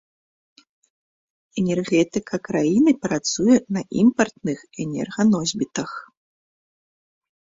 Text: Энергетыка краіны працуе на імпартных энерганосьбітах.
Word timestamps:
Энергетыка 1.61 2.35
краіны 2.47 2.91
працуе 3.05 3.55
на 3.77 3.81
імпартных 4.03 4.59
энерганосьбітах. 4.85 5.91